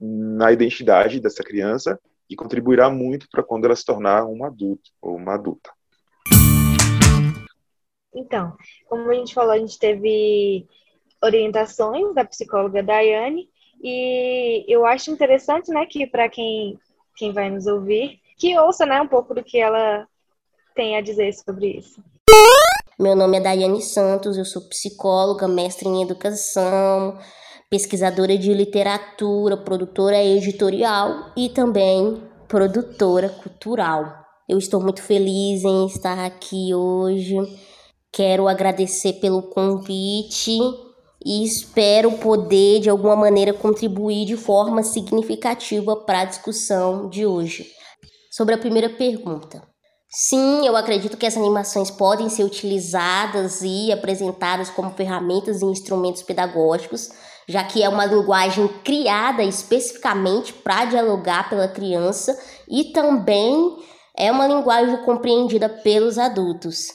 na 0.00 0.52
identidade 0.52 1.20
dessa 1.20 1.42
criança 1.42 1.98
e 2.28 2.36
contribuirá 2.36 2.90
muito 2.90 3.28
para 3.30 3.42
quando 3.42 3.64
ela 3.64 3.76
se 3.76 3.84
tornar 3.84 4.24
um 4.24 4.44
adulto 4.44 4.90
ou 5.00 5.16
uma 5.16 5.34
adulta. 5.34 5.70
Então, 8.14 8.54
como 8.88 9.10
a 9.10 9.14
gente 9.14 9.32
falou, 9.32 9.52
a 9.52 9.58
gente 9.58 9.78
teve 9.78 10.66
orientações 11.22 12.14
da 12.14 12.24
psicóloga 12.24 12.82
Daiane 12.82 13.48
e 13.82 14.64
eu 14.68 14.84
acho 14.84 15.10
interessante, 15.10 15.70
né, 15.70 15.86
que 15.86 16.06
para 16.06 16.28
quem, 16.28 16.78
quem 17.16 17.32
vai 17.32 17.48
nos 17.50 17.66
ouvir, 17.66 18.20
que 18.38 18.58
ouça, 18.58 18.84
né, 18.84 19.00
um 19.00 19.08
pouco 19.08 19.34
do 19.34 19.42
que 19.42 19.58
ela 19.58 20.06
tem 20.74 20.96
a 20.96 21.00
dizer 21.00 21.32
sobre 21.32 21.78
isso. 21.78 22.02
Meu 22.98 23.16
nome 23.16 23.38
é 23.38 23.40
Daiane 23.40 23.82
Santos, 23.82 24.36
eu 24.36 24.44
sou 24.44 24.68
psicóloga, 24.68 25.48
mestre 25.48 25.88
em 25.88 26.02
educação, 26.02 27.18
pesquisadora 27.72 28.36
de 28.36 28.52
literatura, 28.52 29.56
produtora 29.56 30.22
editorial 30.22 31.32
e 31.34 31.48
também 31.48 32.22
produtora 32.46 33.30
cultural. 33.30 34.12
Eu 34.46 34.58
estou 34.58 34.78
muito 34.78 35.02
feliz 35.02 35.64
em 35.64 35.86
estar 35.86 36.18
aqui 36.18 36.74
hoje. 36.74 37.34
Quero 38.12 38.46
agradecer 38.46 39.14
pelo 39.14 39.44
convite 39.44 40.58
e 41.24 41.46
espero 41.46 42.12
poder, 42.18 42.80
de 42.80 42.90
alguma 42.90 43.16
maneira, 43.16 43.54
contribuir 43.54 44.26
de 44.26 44.36
forma 44.36 44.82
significativa 44.82 45.96
para 45.96 46.20
a 46.20 46.26
discussão 46.26 47.08
de 47.08 47.24
hoje. 47.24 47.66
Sobre 48.30 48.54
a 48.54 48.58
primeira 48.58 48.90
pergunta. 48.90 49.62
Sim, 50.10 50.66
eu 50.66 50.76
acredito 50.76 51.16
que 51.16 51.24
as 51.24 51.38
animações 51.38 51.90
podem 51.90 52.28
ser 52.28 52.44
utilizadas 52.44 53.62
e 53.62 53.90
apresentadas 53.90 54.68
como 54.68 54.90
ferramentas 54.90 55.62
e 55.62 55.64
instrumentos 55.64 56.22
pedagógicos 56.22 57.08
já 57.52 57.62
que 57.62 57.82
é 57.82 57.88
uma 57.88 58.06
linguagem 58.06 58.66
criada 58.82 59.42
especificamente 59.42 60.54
para 60.54 60.86
dialogar 60.86 61.50
pela 61.50 61.68
criança 61.68 62.36
e 62.66 62.84
também 62.84 63.76
é 64.16 64.32
uma 64.32 64.46
linguagem 64.46 64.96
compreendida 65.04 65.68
pelos 65.68 66.16
adultos. 66.16 66.88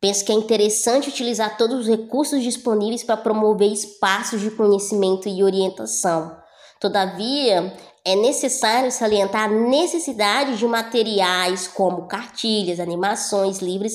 Penso 0.00 0.24
que 0.24 0.30
é 0.30 0.34
interessante 0.34 1.08
utilizar 1.08 1.56
todos 1.56 1.80
os 1.80 1.88
recursos 1.88 2.42
disponíveis 2.42 3.02
para 3.02 3.16
promover 3.16 3.72
espaços 3.72 4.40
de 4.40 4.50
conhecimento 4.50 5.28
e 5.28 5.42
orientação. 5.42 6.36
Todavia, 6.78 7.74
é 8.04 8.14
necessário 8.14 8.92
salientar 8.92 9.44
a 9.44 9.52
necessidade 9.52 10.58
de 10.58 10.66
materiais 10.66 11.66
como 11.66 12.06
cartilhas, 12.06 12.78
animações, 12.78 13.60
livros, 13.60 13.94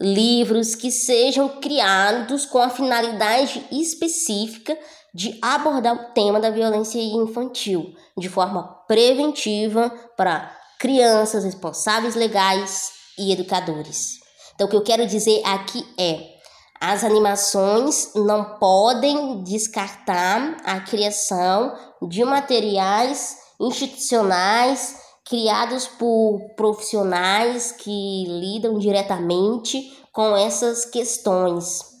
livros 0.00 0.74
que 0.74 0.90
sejam 0.90 1.60
criados 1.60 2.46
com 2.46 2.58
a 2.58 2.70
finalidade 2.70 3.64
específica 3.70 4.76
de 5.14 5.38
abordar 5.42 5.94
o 5.94 6.12
tema 6.12 6.40
da 6.40 6.50
violência 6.50 6.98
infantil 6.98 7.94
de 8.16 8.28
forma 8.28 8.62
preventiva 8.86 9.90
para 10.16 10.56
crianças, 10.78 11.44
responsáveis 11.44 12.14
legais 12.14 12.92
e 13.18 13.32
educadores. 13.32 14.20
Então, 14.54 14.66
o 14.66 14.70
que 14.70 14.76
eu 14.76 14.82
quero 14.82 15.06
dizer 15.06 15.42
aqui 15.44 15.86
é: 15.98 16.32
as 16.80 17.04
animações 17.04 18.12
não 18.14 18.58
podem 18.58 19.42
descartar 19.42 20.56
a 20.64 20.80
criação 20.80 21.76
de 22.08 22.24
materiais 22.24 23.36
institucionais 23.60 25.00
criados 25.24 25.86
por 25.86 26.40
profissionais 26.56 27.70
que 27.72 28.24
lidam 28.26 28.78
diretamente 28.78 29.96
com 30.12 30.36
essas 30.36 30.84
questões 30.84 31.91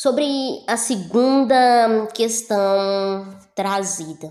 Sobre 0.00 0.62
a 0.68 0.76
segunda 0.76 2.06
questão 2.14 3.36
trazida, 3.52 4.30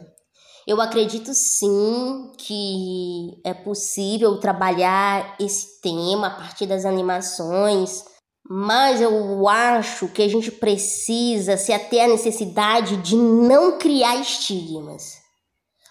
eu 0.66 0.80
acredito 0.80 1.34
sim 1.34 2.32
que 2.38 3.38
é 3.44 3.54
possível 3.54 4.40
trabalhar 4.40 5.36
esse 5.38 5.82
tema 5.82 6.28
a 6.28 6.36
partir 6.36 6.68
das 6.68 6.86
animações, 6.86 8.06
mas 8.50 9.02
eu 9.02 9.46
acho 9.50 10.08
que 10.08 10.22
a 10.22 10.30
gente 10.30 10.52
precisa 10.52 11.58
se 11.58 11.74
ater 11.74 12.06
à 12.06 12.08
necessidade 12.08 12.96
de 13.02 13.18
não 13.18 13.78
criar 13.78 14.16
estigmas. 14.22 15.18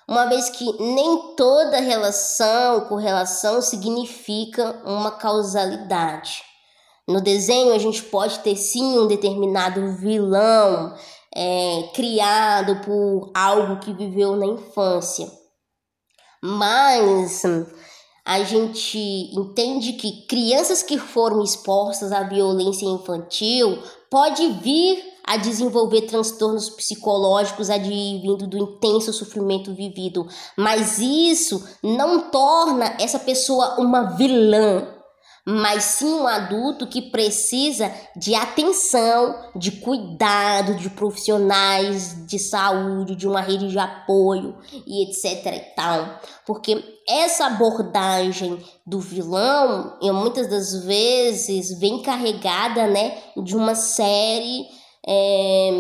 Uma 0.09 0.25
vez 0.25 0.49
que 0.49 0.65
nem 0.83 1.35
toda 1.37 1.81
relação 1.81 2.77
ou 2.77 2.87
correlação 2.87 3.61
significa 3.61 4.81
uma 4.87 5.11
causalidade. 5.11 6.56
No 7.09 7.21
desenho, 7.21 7.73
a 7.73 7.79
gente 7.79 8.03
pode 8.05 8.41
ter 8.41 8.57
sim 8.57 8.99
um 8.99 9.07
determinado 9.07 9.97
vilão 9.97 10.95
é, 11.35 11.91
criado 11.95 12.81
por 12.81 13.31
algo 13.35 13.79
que 13.81 13.93
viveu 13.93 14.35
na 14.37 14.47
infância. 14.47 15.31
Mas 16.43 17.43
a 18.25 18.43
gente 18.43 18.99
entende 19.33 19.93
que 19.93 20.27
crianças 20.27 20.83
que 20.83 20.99
foram 20.99 21.45
expostas 21.45 22.11
à 22.11 22.25
violência 22.25 22.87
infantil 22.87 23.79
pode 24.11 24.49
vir 24.63 25.05
a 25.25 25.37
desenvolver 25.37 26.03
transtornos 26.03 26.71
psicológicos 26.71 27.69
advindo 27.69 28.47
do 28.47 28.57
intenso 28.57 29.13
sofrimento 29.13 29.75
vivido, 29.75 30.27
mas 30.57 30.99
isso 30.99 31.65
não 31.83 32.31
torna 32.31 32.97
essa 33.01 33.19
pessoa 33.19 33.77
uma 33.79 34.17
vilã, 34.17 34.96
mas 35.49 35.85
sim 35.85 36.13
um 36.13 36.27
adulto 36.27 36.89
que 36.89 37.01
precisa 37.01 37.93
de 38.17 38.35
atenção, 38.35 39.53
de 39.55 39.71
cuidado, 39.71 40.75
de 40.75 40.91
profissionais 40.91 42.27
de 42.27 42.37
saúde, 42.37 43.15
de 43.15 43.29
uma 43.29 43.41
rede 43.41 43.69
de 43.69 43.79
apoio 43.79 44.57
e 44.85 45.05
etc 45.05 45.55
e 45.55 45.75
tal. 45.77 46.19
Porque 46.45 46.83
essa 47.09 47.47
abordagem 47.47 48.59
do 48.85 48.99
vilão, 48.99 49.97
eu, 50.03 50.13
muitas 50.13 50.49
das 50.49 50.85
vezes, 50.85 51.79
vem 51.79 52.03
carregada, 52.03 52.89
né, 52.89 53.17
de 53.37 53.57
uma 53.57 53.77
série 53.77 54.67
é, 55.07 55.71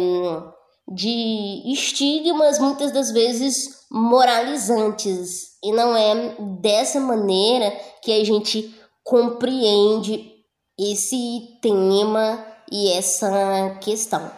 de 0.86 1.72
estigmas, 1.72 2.60
muitas 2.60 2.92
das 2.92 3.10
vezes 3.10 3.84
moralizantes. 3.90 5.56
E 5.64 5.72
não 5.72 5.96
é 5.96 6.36
dessa 6.60 7.00
maneira 7.00 7.70
que 8.00 8.12
a 8.12 8.24
gente 8.24 8.75
compreende 9.06 10.44
esse 10.76 11.60
tema 11.62 12.44
e 12.70 12.90
essa 12.90 13.78
questão. 13.80 14.32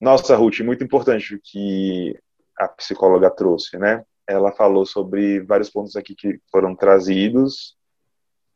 Nossa, 0.00 0.34
Ruth, 0.34 0.58
muito 0.58 0.82
importante 0.82 1.36
o 1.36 1.40
que 1.40 2.18
a 2.58 2.66
psicóloga 2.66 3.30
trouxe, 3.30 3.78
né? 3.78 4.04
Ela 4.26 4.50
falou 4.50 4.84
sobre 4.84 5.40
vários 5.44 5.70
pontos 5.70 5.94
aqui 5.94 6.16
que 6.16 6.40
foram 6.50 6.74
trazidos 6.74 7.76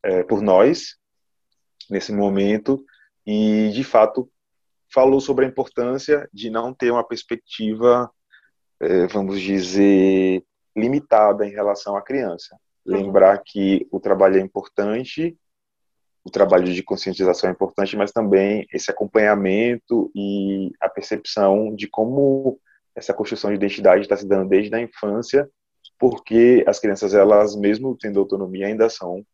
é, 0.03 0.25
por 0.25 0.43
nós 0.43 0.97
nesse 1.89 2.13
momento 2.13 2.85
e, 3.25 3.71
de 3.73 3.85
fato, 3.85 4.29
falou 4.93 5.21
sobre 5.21 5.45
a 5.45 5.49
importância 5.49 6.29
de 6.33 6.51
não 6.51 6.75
ter 6.75 6.91
uma 6.91 7.07
perspectiva 7.07 8.11
é, 8.81 9.07
vamos 9.07 9.41
dizer, 9.41 10.45
limitada 10.77 11.47
em 11.47 11.51
relação 11.51 11.97
à 11.97 12.03
criança. 12.03 12.57
Lembrar 12.89 13.43
que 13.45 13.87
o 13.91 14.01
trabalho 14.01 14.39
é 14.39 14.41
importante, 14.41 15.37
o 16.25 16.31
trabalho 16.31 16.65
de 16.73 16.83
conscientização 16.83 17.49
é 17.49 17.53
importante, 17.53 17.97
mas 17.97 18.13
também 18.13 18.67
esse 18.73 18.91
acompanhamento 18.91 20.11
e 20.15 20.71
a 20.81 20.89
percepção 20.89 21.75
de 21.75 21.87
como 21.89 22.59
essa 22.95 23.15
construção 23.15 23.51
de 23.51 23.57
identidade 23.57 24.03
está 24.03 24.17
se 24.17 24.27
dando 24.27 24.49
desde 24.49 24.75
a 24.75 24.81
infância, 24.81 25.49
porque 25.99 26.65
as 26.67 26.79
crianças, 26.79 27.15
elas 27.15 27.57
mesmo 27.57 27.97
tendo 27.97 28.21
autonomia, 28.21 28.67
ainda 28.67 28.89
são 28.89 29.25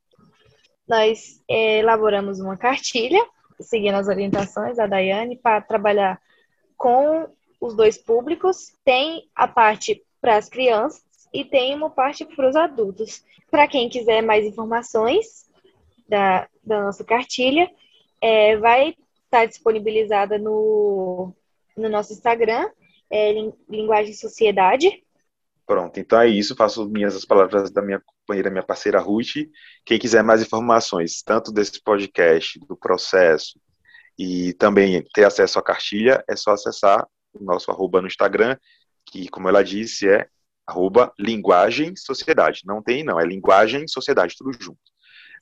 Nós 0.88 1.40
é, 1.48 1.80
elaboramos 1.80 2.40
uma 2.40 2.58
cartilha, 2.58 3.24
seguindo 3.62 3.96
as 3.96 4.08
orientações 4.08 4.78
da 4.78 4.88
Daiane, 4.88 5.38
para 5.38 5.62
trabalhar 5.62 6.20
com 6.76 7.30
os 7.62 7.76
dois 7.76 7.96
públicos. 7.96 8.74
Tem 8.84 9.30
a 9.36 9.48
parte 9.48 10.04
para 10.20 10.38
as 10.38 10.50
crianças 10.50 11.04
e 11.32 11.46
tem 11.46 11.76
uma 11.76 11.92
parte 11.92 12.26
para 12.26 12.50
os 12.50 12.56
adultos. 12.56 13.24
Para 13.52 13.68
quem 13.68 13.88
quiser 13.88 14.24
mais 14.24 14.44
informações 14.44 15.46
da, 16.08 16.48
da 16.64 16.84
nossa 16.84 17.04
cartilha, 17.04 17.70
é, 18.22 18.58
vai 18.58 18.90
estar 18.90 19.00
tá 19.30 19.46
disponibilizada 19.46 20.38
no, 20.38 21.34
no 21.76 21.90
nosso 21.90 22.14
Instagram, 22.14 22.70
é, 23.10 23.34
Linguagem 23.70 24.14
Sociedade, 24.14 25.04
Pronto, 25.66 26.00
então 26.00 26.22
é 26.22 26.28
isso. 26.28 26.56
Faço 26.56 26.88
minhas 26.88 27.16
as 27.16 27.26
palavras 27.26 27.72
da 27.72 27.82
minha 27.82 28.00
companheira, 28.00 28.52
minha 28.52 28.64
parceira 28.64 29.00
Ruth. 29.00 29.50
Quem 29.84 29.98
quiser 29.98 30.24
mais 30.24 30.42
informações, 30.42 31.24
tanto 31.24 31.52
desse 31.52 31.82
podcast, 31.82 32.60
do 32.68 32.78
processo, 32.78 33.60
e 34.18 34.54
também 34.54 35.04
ter 35.14 35.26
acesso 35.26 35.58
à 35.58 35.64
cartilha, 35.64 36.24
é 36.30 36.36
só 36.36 36.52
acessar 36.52 37.06
o 37.34 37.44
nosso 37.44 37.72
arroba 37.72 38.00
no 38.00 38.08
Instagram, 38.08 38.58
que, 39.06 39.28
como 39.28 39.50
ela 39.50 39.64
disse, 39.64 40.08
é 40.08 40.28
arroba 40.68 41.12
linguagem 41.20 41.96
sociedade. 41.96 42.62
Não 42.66 42.82
tem, 42.82 43.04
não, 43.04 43.20
é 43.20 43.26
linguagem 43.26 43.88
sociedade, 43.88 44.36
tudo 44.38 44.52
junto. 44.54 44.80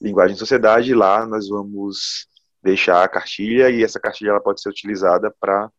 Linguagem 0.03 0.35
sociedade, 0.35 0.93
lá 0.93 1.25
nós 1.25 1.47
vamos 1.47 2.27
deixar 2.61 3.03
a 3.03 3.07
cartilha 3.07 3.69
e 3.69 3.81
essa 3.81 4.01
cartilha 4.01 4.31
ela 4.31 4.41
pode 4.41 4.61
ser 4.61 4.67
utilizada 4.67 5.33
para 5.39 5.71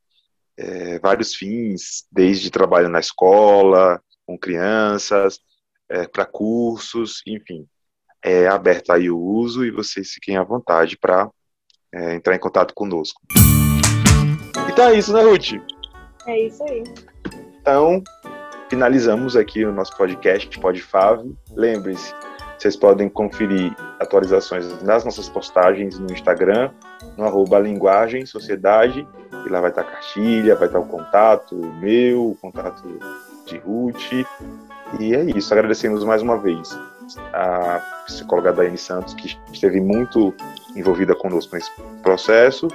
é, 0.56 0.98
vários 0.98 1.34
fins, 1.34 2.06
desde 2.10 2.50
trabalho 2.50 2.88
na 2.88 3.00
escola, 3.00 4.00
com 4.26 4.38
crianças, 4.38 5.38
é, 5.90 6.06
para 6.06 6.24
cursos, 6.24 7.20
enfim. 7.26 7.66
É 8.24 8.46
aberto 8.46 8.92
aí 8.92 9.10
o 9.10 9.18
uso 9.18 9.62
e 9.62 9.70
vocês 9.70 10.12
fiquem 10.12 10.38
à 10.38 10.42
vontade 10.42 10.96
para 10.96 11.28
é, 11.92 12.14
entrar 12.14 12.34
em 12.34 12.40
contato 12.40 12.72
conosco. 12.72 13.20
Então 14.70 14.88
é 14.88 14.94
isso, 14.94 15.12
né, 15.12 15.22
Ruth? 15.22 15.52
É 16.26 16.46
isso 16.46 16.62
aí. 16.64 16.82
Então, 17.60 18.02
finalizamos 18.70 19.36
aqui 19.36 19.66
o 19.66 19.72
nosso 19.72 19.94
podcast 19.98 20.58
Podfav. 20.58 21.22
Lembre-se, 21.50 22.14
vocês 22.58 22.76
podem 22.76 23.08
conferir 23.08 23.74
atualizações 24.00 24.82
nas 24.82 25.04
nossas 25.04 25.28
postagens 25.28 25.98
no 25.98 26.12
Instagram, 26.12 26.70
no 27.16 27.24
arroba 27.24 27.58
linguagem 27.58 28.24
sociedade, 28.26 29.06
e 29.44 29.48
lá 29.48 29.60
vai 29.60 29.70
estar 29.70 29.82
a 29.82 29.84
cartilha, 29.84 30.54
vai 30.54 30.66
estar 30.66 30.78
o 30.78 30.86
contato 30.86 31.56
meu, 31.80 32.30
o 32.30 32.36
contato 32.36 32.82
de 33.46 33.58
Ruth. 33.58 34.26
E 35.00 35.14
é 35.14 35.22
isso, 35.24 35.52
agradecemos 35.52 36.04
mais 36.04 36.22
uma 36.22 36.38
vez 36.38 36.78
a 37.32 37.80
psicóloga 38.06 38.52
Daiane 38.52 38.78
Santos, 38.78 39.14
que 39.14 39.36
esteve 39.52 39.80
muito 39.80 40.34
envolvida 40.74 41.14
conosco 41.14 41.54
nesse 41.54 41.70
processo. 42.02 42.68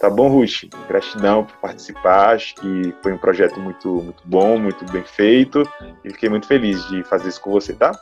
Tá 0.00 0.10
bom, 0.10 0.28
Ruth? 0.28 0.64
Gratidão 0.88 1.44
por 1.44 1.56
participar. 1.58 2.34
Acho 2.34 2.54
que 2.56 2.94
foi 3.02 3.12
um 3.12 3.18
projeto 3.18 3.60
muito, 3.60 3.88
muito 3.88 4.22
bom, 4.24 4.58
muito 4.58 4.84
bem 4.90 5.04
feito. 5.04 5.62
E 6.04 6.10
fiquei 6.10 6.28
muito 6.28 6.46
feliz 6.46 6.84
de 6.88 7.04
fazer 7.04 7.28
isso 7.28 7.40
com 7.40 7.50
você, 7.50 7.72
tá? 7.72 7.92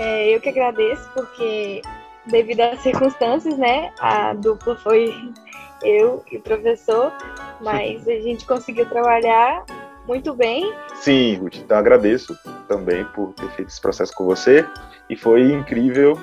É, 0.00 0.34
eu 0.34 0.40
que 0.40 0.48
agradeço, 0.48 1.06
porque 1.12 1.82
devido 2.24 2.60
às 2.60 2.80
circunstâncias, 2.80 3.58
né? 3.58 3.92
A 4.00 4.32
dupla 4.32 4.74
foi 4.76 5.14
eu 5.84 6.24
e 6.32 6.38
o 6.38 6.40
professor, 6.40 7.12
mas 7.60 8.08
a 8.08 8.14
gente 8.14 8.46
conseguiu 8.46 8.86
trabalhar 8.86 9.62
muito 10.08 10.34
bem. 10.34 10.74
Sim, 10.94 11.34
Ruth, 11.34 11.56
então 11.56 11.76
agradeço 11.76 12.34
também 12.66 13.04
por 13.14 13.34
ter 13.34 13.50
feito 13.50 13.68
esse 13.68 13.80
processo 13.80 14.14
com 14.14 14.24
você 14.24 14.64
e 15.10 15.14
foi 15.14 15.52
incrível. 15.52 16.18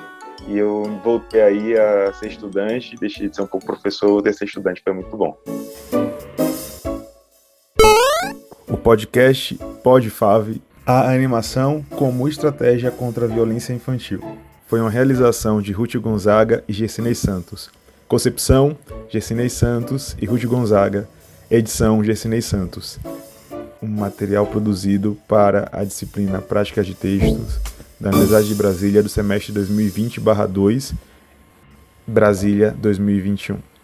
E 0.48 0.58
eu 0.58 0.82
voltei 1.04 1.40
aí 1.40 1.78
a 1.78 2.12
ser 2.14 2.30
estudante, 2.30 2.96
deixei 2.96 3.28
de 3.28 3.36
ser 3.36 3.42
um 3.42 3.46
pouco 3.46 3.64
professor, 3.64 4.20
de 4.20 4.32
ser 4.32 4.46
estudante, 4.46 4.82
foi 4.82 4.92
muito 4.92 5.16
bom. 5.16 5.38
O 8.66 8.76
podcast 8.76 9.56
PodFave, 9.84 10.60
a 10.90 11.12
animação 11.12 11.84
como 11.90 12.26
estratégia 12.26 12.90
contra 12.90 13.26
a 13.26 13.28
violência 13.28 13.74
infantil. 13.74 14.22
Foi 14.66 14.80
uma 14.80 14.88
realização 14.88 15.60
de 15.60 15.70
Ruth 15.70 15.96
Gonzaga 15.96 16.64
e 16.66 16.72
Gessinei 16.72 17.14
Santos. 17.14 17.70
Concepção, 18.08 18.76
Gessinei 19.10 19.50
Santos 19.50 20.16
e 20.20 20.24
Ruth 20.24 20.44
Gonzaga. 20.44 21.06
Edição, 21.50 22.02
Gessinei 22.02 22.40
Santos 22.40 22.98
um 23.82 23.86
material 23.86 24.46
produzido 24.46 25.16
para 25.28 25.68
a 25.72 25.84
disciplina 25.84 26.40
Prática 26.40 26.82
de 26.82 26.94
Textos 26.94 27.60
da 28.00 28.10
Universidade 28.10 28.48
de 28.48 28.54
Brasília 28.54 29.02
do 29.02 29.08
semestre 29.08 29.52
2020/2, 29.52 30.94
Brasília 32.06 32.74
2021. 32.76 33.68